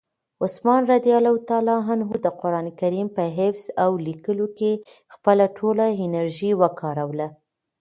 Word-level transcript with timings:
عثمان 0.45 0.81
رض 0.91 1.05
د 2.25 2.27
قرآن 2.41 2.67
کریم 2.79 3.07
په 3.17 3.23
حفظ 3.37 3.65
او 3.83 3.91
لیکلو 4.07 4.45
کې 4.57 4.71
خپله 5.13 5.45
ټوله 5.57 5.85
انرژي 6.05 6.51
وکاروله. 6.61 7.27